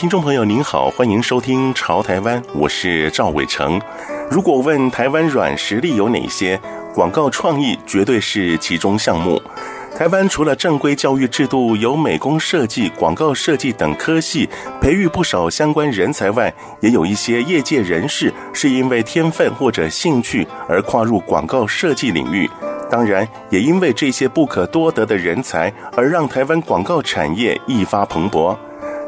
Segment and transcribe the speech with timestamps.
[0.00, 3.78] 听众朋友，您好，欢迎收听《潮台湾》，我是赵伟成。
[4.30, 6.58] 如果问台湾软实力有哪些，
[6.94, 9.38] 广告创意绝对是其中项目。
[9.94, 14.48] 台湾除了正规教育制度有美工设计、广告设计等科系，
[14.80, 22.48] 培育不少相关人才外，也有一些业界人士是因为天分或者兴趣而跨入广告设计领域。
[22.90, 28.56] 当然，也因为这些不可多得的人才，而让台湾广告产业一发蓬勃。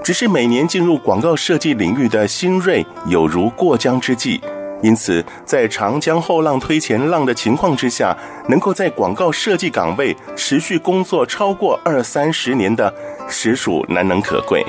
[0.02, 4.40] 只是每年进入广告设计领域的新锐有如过江之鲫，
[4.82, 8.16] 因此在长江后浪推前浪的情况之下，
[8.48, 12.92] 能够在广告设计岗位持续工作超过二三十年的，
[13.28, 14.64] 实属难能可贵。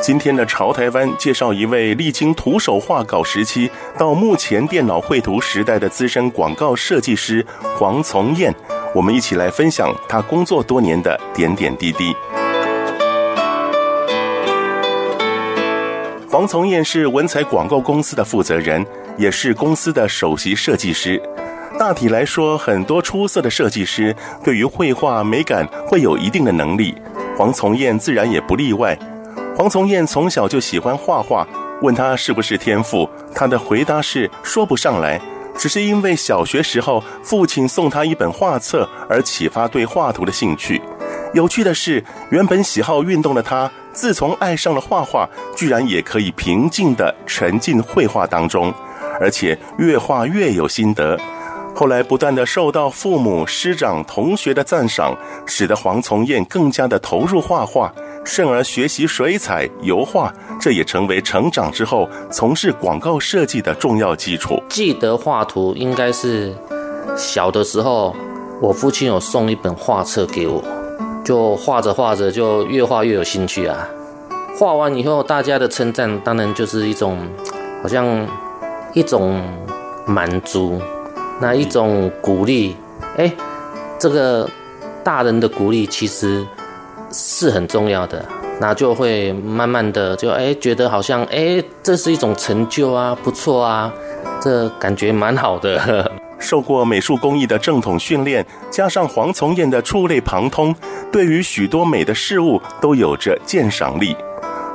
[0.00, 7.44] 今天的潮台湾介绍一位历经徒手画稿时期到目前电脑绘图时代的资深广告设计师
[7.76, 8.52] 黄从燕，
[8.94, 12.14] 我们一起来分享他工作多年的点点滴滴。
[16.34, 18.84] 黄从燕是文采广告公司的负责人，
[19.16, 21.22] 也是公司的首席设计师。
[21.78, 26.92] 大体来说，很多出色的设计师对于绘画美感会有一定的能力，
[27.38, 28.98] 黄从燕自然也不例外。
[29.56, 31.46] 黄从燕从小就喜欢画画，
[31.82, 35.20] 问他是不是天赋，他的回答是说不上来，
[35.56, 40.82] 只是因为小学时候父亲送他一本画册而启发对画图的兴趣。
[41.32, 43.70] 有趣的是，原本喜好运动的他。
[43.94, 48.74] 自从爱上了画画，居然也可以平静地沉浸绘画当中，
[49.20, 51.18] 而且越画越有心得。
[51.74, 57.92] 后来不断地受到父母、师长、同学的赞赏，使得黄从燕更加的投入画画，
[58.24, 64.62] 甚而学习水彩、油画，这也成为成长之后从事广告设计的重要基础。
[64.68, 66.54] 记得画图应该是
[67.16, 68.14] 小的时候，
[68.60, 70.62] 我父亲有送一本画册给我。
[71.24, 73.88] 就画着画着，就越画越有兴趣啊！
[74.58, 77.18] 画完以后，大家的称赞当然就是一种，
[77.82, 78.06] 好像
[78.92, 79.42] 一种
[80.06, 80.80] 满足，
[81.40, 82.76] 那一种鼓励。
[83.16, 83.32] 哎，
[83.98, 84.48] 这个
[85.02, 86.46] 大人的鼓励其实
[87.10, 88.24] 是很重要的，
[88.60, 93.92] 那就会慢慢的就哎觉得好像哎这是一种成就啊，不错啊，
[94.40, 95.78] 这感觉蛮好的。
[95.78, 96.10] 呵呵
[96.44, 100.72] 受过美术工艺的正统训练，加上黄从燕的触类旁通，
[101.10, 104.14] 对于许多美的事物都有着鉴赏力。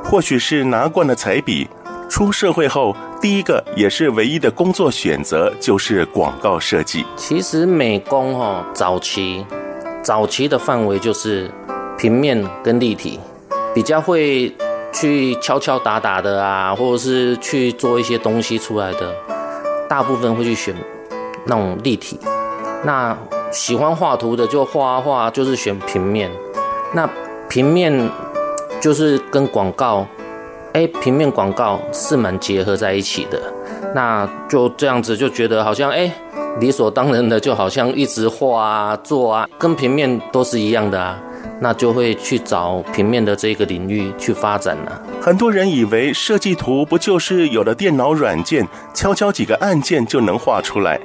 [0.04, 1.68] 或许是拿惯了彩笔，
[2.08, 7.06] 出社会后第一个也是唯一的工作选择就是广告设计。
[7.16, 9.46] 其实美工哈，早期
[10.02, 11.48] 早期的范围就是
[11.96, 13.20] 平面跟立体，
[13.72, 14.52] 比较会
[14.92, 19.14] 去敲敲打打的啊，或者是去做一些东西出来的，
[19.88, 20.74] 大部分会去选。
[21.46, 22.18] 那种立体，
[22.84, 23.16] 那
[23.50, 26.30] 喜欢画图的就画画，就是选平面。
[26.92, 27.08] 那
[27.48, 28.10] 平面
[28.80, 30.06] 就是跟广告，
[30.72, 33.40] 哎，平面广告是蛮结合在一起的。
[33.94, 36.12] 那就这样子就觉得好像哎，
[36.60, 41.18] 理所当然的，就好像一直画啊做啊，跟平面都是一样的啊。
[41.62, 45.02] 那就会去找平面的这个领域去发展了。
[45.20, 50.98] 很多人以为设计图不就是有了电脑软件，敲敲几个按键就能画出来？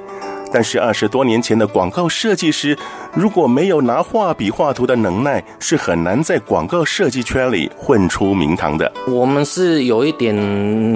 [0.52, 2.76] 但是二十多年前的广告设计师，
[3.14, 8.90] 如果没有拿画笔画图的能耐，是很难在广告设计圈里混出名堂的。
[9.08, 10.34] 我们是有一点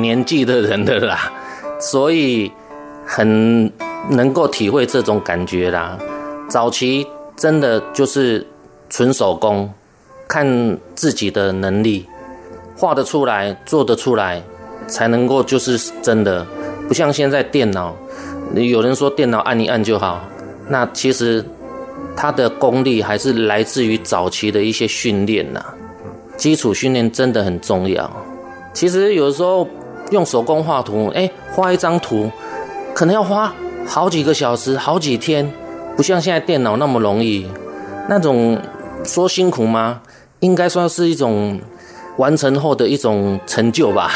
[0.00, 1.30] 年纪的人的啦，
[1.78, 2.50] 所以
[3.04, 3.70] 很
[4.08, 5.98] 能够体会这种感觉啦。
[6.48, 8.46] 早期真的就是
[8.88, 9.70] 纯手工，
[10.28, 12.06] 看自己的能力，
[12.76, 14.42] 画得出来，做得出来，
[14.86, 16.46] 才能够就是真的，
[16.88, 17.94] 不像现在电脑。
[18.54, 20.20] 有人说电脑按一按就好，
[20.68, 21.44] 那其实
[22.16, 25.64] 它的功力还是来自于早期的一些训练呐，
[26.36, 28.10] 基础训练真的很重要。
[28.72, 29.66] 其实有时候
[30.10, 32.30] 用手工画图，哎，画一张图
[32.94, 33.52] 可能要花
[33.86, 35.50] 好几个小时、好几天，
[35.96, 37.46] 不像现在电脑那么容易。
[38.08, 38.60] 那种
[39.04, 40.00] 说辛苦吗？
[40.40, 41.60] 应该算是一种
[42.16, 44.10] 完成后的一种成就吧。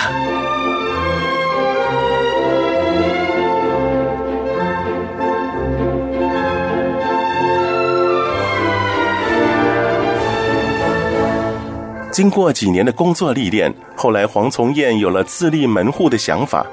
[12.14, 16.64] 经过几年的工作历练，后来黄从彦有了自立门户的想法。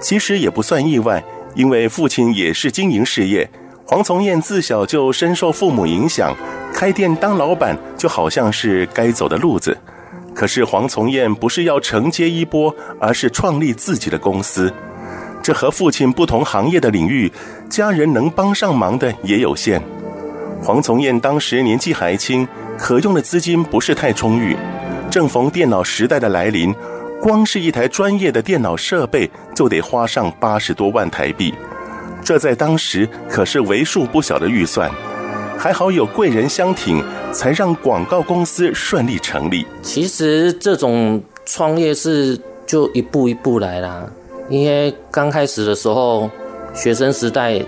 [0.00, 1.22] 其实也不算意外，
[1.54, 3.48] 因为父亲也是经营事业。
[3.86, 6.34] 黄从彦自小就深受父母影响，
[6.74, 9.78] 开店当老板就好像是该走的路子。
[10.34, 14.72] 可是黄从彦不是要承接衣钵，而是创立自己的公司。
[15.40, 17.30] 这和父亲不同行业的领域，
[17.70, 19.80] 家人能帮上忙的也有限。
[20.60, 22.46] 黄从彦当时年纪还轻，
[22.76, 24.56] 可用的资金不是太充裕。
[25.10, 26.74] 正逢电脑时代的来临，
[27.20, 31.54] 光是一台专业的电脑设备就得花上八十多万台币，
[32.22, 34.90] 这在当时可是为数不小的预算。
[35.56, 37.02] 还好有贵人相挺，
[37.32, 39.66] 才让广告公司顺利成立。
[39.82, 44.06] 其实这种创业是就一步一步来啦，
[44.50, 46.30] 因为刚开始的时候，
[46.74, 47.60] 学生时代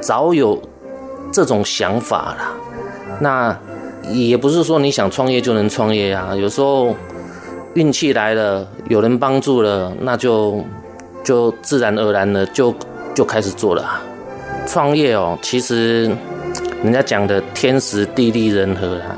[0.00, 0.62] 早有
[1.32, 2.54] 这种想法啦。
[3.20, 3.58] 那。
[4.12, 6.94] 也不是说你想创业就能创业啊，有时候
[7.74, 10.64] 运气来了，有人帮助了，那就
[11.24, 12.74] 就自然而然的就
[13.14, 14.00] 就开始做了。
[14.66, 16.10] 创业哦，其实
[16.82, 19.16] 人家讲的天时地利人和啊，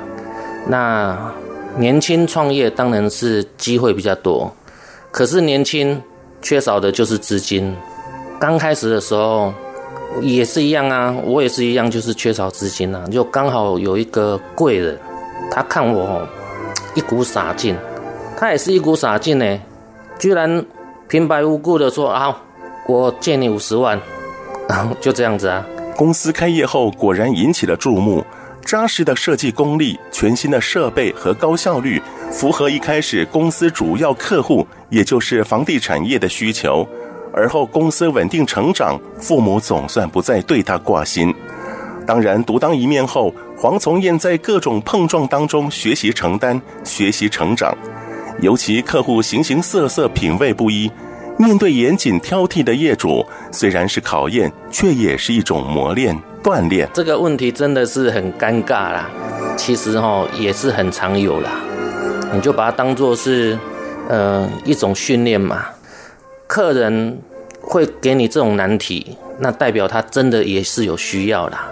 [0.66, 1.32] 那
[1.76, 4.50] 年轻创业当然是机会比较多，
[5.10, 6.02] 可是年轻
[6.42, 7.74] 缺少的就是资金。
[8.40, 9.52] 刚开始的时候。
[10.22, 13.04] 也是一样啊，我也是一样，就是缺少资金啊。
[13.10, 14.98] 就刚好有一个贵人，
[15.50, 16.26] 他看我
[16.94, 17.76] 一股傻劲，
[18.36, 19.60] 他也是一股傻劲呢，
[20.18, 20.64] 居然
[21.08, 22.36] 平白无故的说啊，
[22.86, 24.00] 我借你五十万，
[24.68, 25.64] 然 后就这样子啊。
[25.96, 28.24] 公司开业后果然引起了注目，
[28.64, 32.00] 扎实的设计功力、全新的设备和高效率，
[32.30, 36.86] 符合一开始公司主要客户，也就是房地产业的需求。
[37.38, 41.32] 而后公司稳定成长，父母总算不再对他挂心。
[42.04, 47.72] 当然，独当一面后，黄从彦在各种碰撞当中学习承担、学习成长。
[48.40, 50.90] 尤其客户形形色色、品味不一，
[51.36, 56.88] 面对严谨挑剔的业主，虽然是考验，却也是一种磨练、锻炼。
[56.92, 59.08] 这个问题真的是很尴尬啦，
[59.56, 61.52] 其实哈也是很常有啦。
[62.34, 63.56] 你就把它当做是，
[64.08, 65.66] 呃，一种训练嘛。
[66.48, 67.16] 客人。
[67.60, 71.68] 会给你这种难题，那代表他真的也是有需要啦。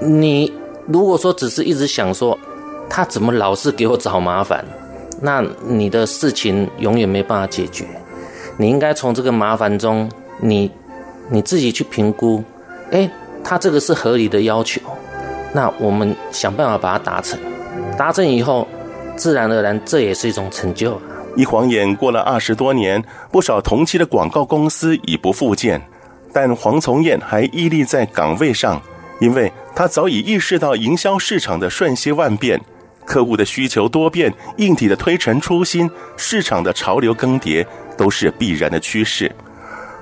[0.00, 0.50] 你
[0.86, 2.38] 如果说只是一直想说，
[2.88, 4.64] 他怎么老是给我找麻烦，
[5.20, 7.84] 那你的事情永远没办法解决。
[8.56, 10.08] 你应该从这个麻烦中，
[10.38, 10.70] 你
[11.28, 12.42] 你自己去评估，
[12.92, 13.10] 诶，
[13.44, 14.80] 他这个是合理的要求，
[15.52, 17.38] 那我们想办法把它达成。
[17.98, 18.66] 达成以后，
[19.20, 20.98] 自然而然这也是一种成就。
[21.36, 25.78] 一晃眼过了二十多年，不少同期的广告公司已不复见，
[26.32, 28.80] 但黄从彦还屹立在岗位上，
[29.20, 32.58] 因为他早已意识到营销市场的瞬息万变，
[33.04, 37.62] 客户的需求多变，硬体的推陈出新，市场的潮流更迭，
[37.98, 39.30] 都是必然的趋势。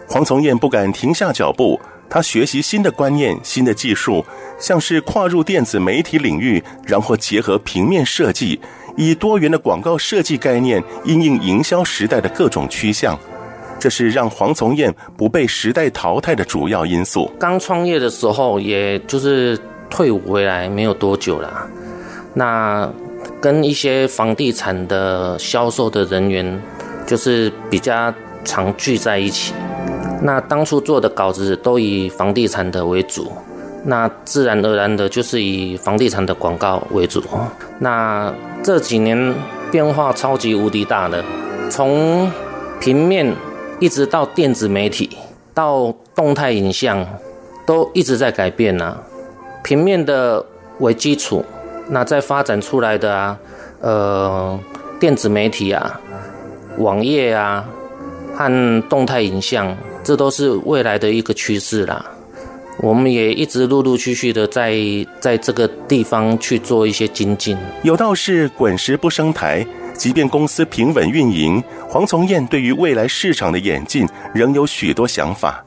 [0.07, 1.79] 黄从彦不敢停下脚步，
[2.09, 4.25] 他学习新的观念、新的技术，
[4.61, 8.61] 像是跨入电子媒体领域，然后结合平面设计。
[8.99, 13.17] 以多元的广告设计概念，应应营销时代的各种趋向，
[13.79, 17.31] 这是让黄从彦不被时代淘汰的主要因素。
[17.39, 19.57] 刚创业的时候，也就是
[19.89, 21.65] 退伍回来没有多久啦，
[22.35, 22.91] 那
[23.41, 26.61] 跟一些房地产的销售的人员，
[27.07, 28.13] 就是比较
[28.45, 29.55] 常聚在一起。
[30.21, 33.31] 那当初做的稿子都以房地产的为主。
[33.91, 37.25] 那自然而然的就是以房地产的广告为主。
[37.79, 38.31] 那
[38.63, 39.35] 这几年
[39.71, 41.25] 变化超级无敌大的，
[41.71, 42.31] 从
[42.79, 43.35] 平面
[43.81, 45.17] 一直到电子媒体，
[45.55, 47.03] 到动态影像，
[47.65, 48.95] 都一直在改变呢。
[49.65, 50.45] 平面的
[50.81, 51.43] 为基础，
[51.89, 53.39] 那再发展出来的啊，
[53.81, 54.61] 呃，
[55.01, 55.99] 电子媒体啊，
[56.77, 57.65] 网页啊，
[58.35, 62.05] 和动态影像，这都是未来的一个趋势啦。
[62.81, 64.77] 我们也一直陆陆续续的在
[65.21, 67.57] 在这个地方去做一些精进。
[67.83, 75.65] 有道是滚石不生苔，即便公司平稳运营，黄从燕对于未来市场的演进仍有许多想法。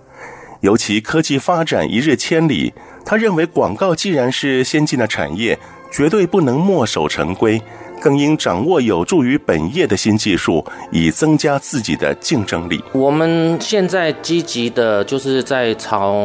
[0.62, 2.72] 尤其科技发展一日千里，
[3.04, 5.58] 他认为广告既然是先进的产业，
[5.92, 7.62] 绝对不能墨守成规，
[8.00, 12.82] 更应掌握有助于本业的新技术，以增加自己的竞争力。
[12.94, 16.16] 我们现在积极的就是在朝。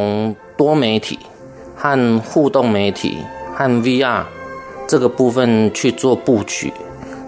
[0.57, 1.19] 多媒体
[1.75, 3.19] 和互动媒体
[3.55, 4.25] 和 VR
[4.87, 6.73] 这个部分去做布局，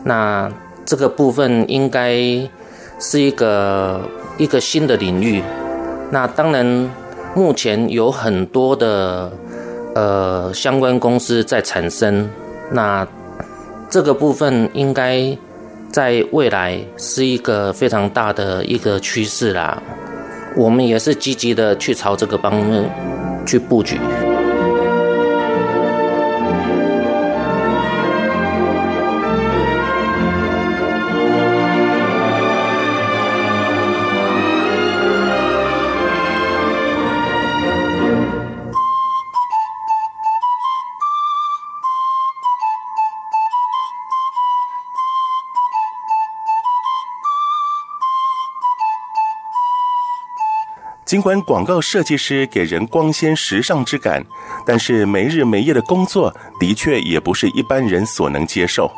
[0.05, 0.51] 那
[0.85, 2.17] 这个部分应该
[2.99, 4.01] 是一个
[4.39, 5.43] 一个新的领域。
[6.11, 6.91] 那当然，
[7.35, 9.31] 目前有很多的
[9.95, 12.29] 呃相关公司在产生，
[12.71, 13.07] 那
[13.91, 15.37] 这个部分应该
[15.91, 19.83] 在未来是一个非常大的一个趋势啦。
[20.57, 22.89] 我们也是积极的去朝这个方面
[23.49, 23.99] 去布局。
[51.09, 54.23] 尽管广告设计师给人光鲜时尚之感，
[54.67, 58.93] 但是没日没夜的工作的确也不是一般人所能接受，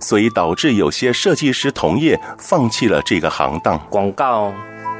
[0.00, 3.78] 所以导致有些设计师同业放弃了这个行当。
[3.90, 4.50] 广告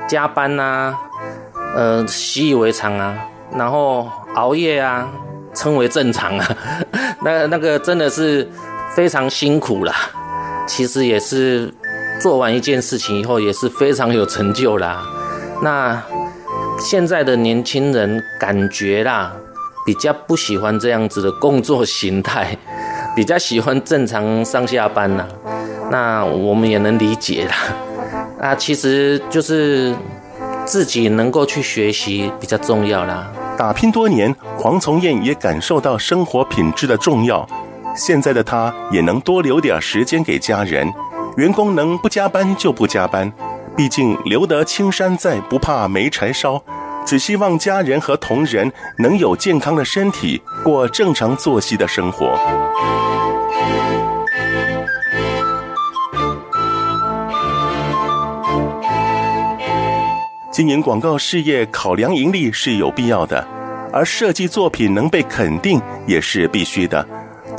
[0.07, 1.01] 加班呐、啊，
[1.75, 3.17] 呃，习以为常啊，
[3.57, 5.09] 然后熬夜啊，
[5.55, 6.57] 称为正常啊。
[7.25, 8.47] 那那个真的是
[8.95, 9.95] 非常辛苦啦。
[10.67, 11.73] 其实也是
[12.21, 15.03] 做完一件事情以后，也是非常有成就啦。
[15.63, 15.99] 那。
[16.81, 19.33] 现在的年轻人感觉啦，
[19.85, 22.57] 比较不喜欢这样子的工作形态，
[23.15, 25.29] 比较喜欢正常上下班啦。
[25.91, 27.55] 那我们也能理解啦。
[28.41, 29.95] 啊，其实就是
[30.65, 33.31] 自己能够去学习比较重要啦。
[33.59, 37.47] 打拼多年，黄从彦也感受到生活品质的重要。
[37.95, 40.91] 现在的他也能多留点时间给家人，
[41.37, 43.31] 员工能不加班就不加班。
[43.77, 46.63] 毕竟留得青山在，不怕没柴烧。
[47.07, 52.39] 只希望家人和同仁能有健康的身体，过正常作息的生活。
[60.53, 63.47] 经营广告事业，考量盈利是有必要的，
[63.93, 67.05] 而设计作品能被肯定也是必须的。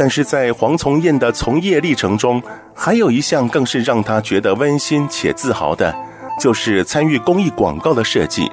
[0.02, 2.42] 但是在黄从彦的从业历程中，
[2.74, 5.96] 还有一项更是让他觉得温馨且自豪的。
[6.40, 8.52] 就是参与公益广告的设计，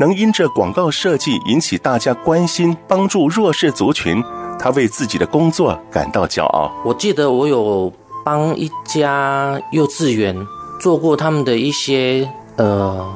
[0.00, 4.20] 能因着广告设计引起大家关心，帮助弱势族群，
[4.58, 6.72] 他为自己的工作感到骄傲。
[6.84, 7.92] 我记得我有
[8.24, 10.36] 帮一家幼稚园
[10.80, 13.08] 做过他们的一些呃，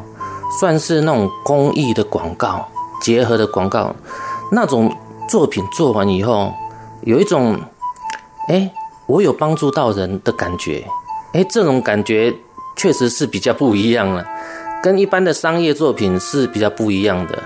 [0.61, 2.65] 算是那种公益的广告
[3.01, 3.93] 结合的广告，
[4.53, 4.97] 那种
[5.29, 6.55] 作品做完以后，
[7.01, 7.59] 有一种
[8.49, 8.71] 哎，
[9.07, 10.85] 我有帮助到人的感觉，
[11.35, 12.35] 哎，这种感觉。
[12.75, 14.27] 确实是比较不一样了，
[14.83, 17.39] 跟一般的商业作品是比较不一样的。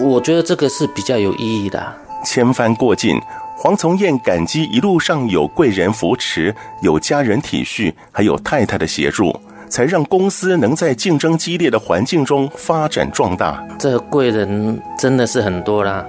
[0.00, 1.94] 我觉得这个是比较有意义的。
[2.24, 3.20] 千帆过尽，
[3.54, 9.30] 黄从燕感激一路上有贵人扶持，有家人体恤，还有太太的协助，
[9.68, 13.62] 才让公司能在竞争激烈的环境中发展壮大。
[13.78, 16.02] 这贵人真的是很多啦。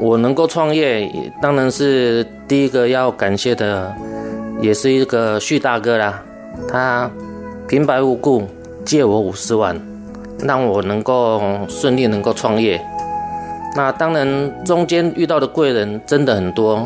[0.00, 3.94] 我能够创业，当然是第一个要感谢的，
[4.60, 6.22] 也是一个旭大哥啦，
[6.68, 7.10] 他。
[7.68, 8.48] 平白无故
[8.84, 9.80] 借我五十万，
[10.40, 12.84] 让我能够顺利能够创业。
[13.76, 16.84] 那当然中间遇到的贵人真的很多，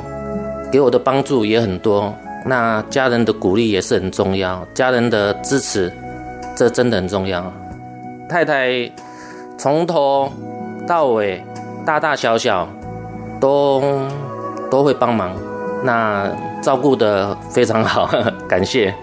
[0.71, 2.15] 给我的帮助也很多。
[2.45, 5.91] 那家人的鼓励也是很重要，家人的支持，
[6.55, 7.51] 这真的很重要。
[8.29, 8.91] 太太
[9.57, 10.31] 从头
[10.87, 11.43] 到尾
[11.87, 12.69] 大大小小
[13.41, 13.83] 都
[14.71, 15.35] 都会帮忙，
[15.83, 16.29] 那
[16.63, 18.09] 照顾的非常好，
[18.49, 18.95] 感谢。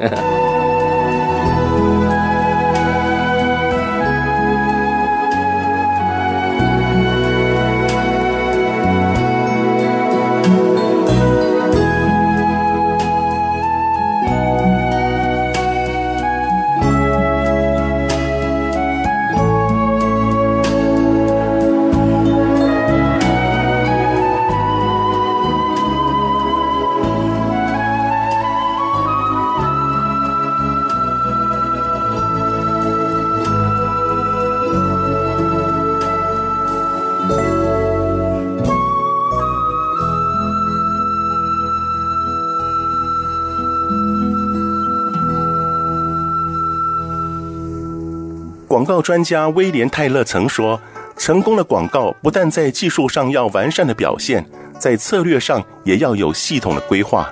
[48.72, 50.80] 广告专家威廉·泰勒曾说
[51.20, 54.46] ：“成功的广告不但在技术上要完善的表现，
[54.80, 57.30] 在策略上也要有系统的规划。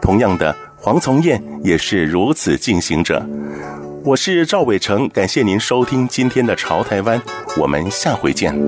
[0.00, 3.22] 同样的，黄从燕也是如此进行着。”
[4.02, 7.20] 我是赵伟成，感谢您收听今天的《潮台湾》，
[7.60, 8.58] 我们下回见。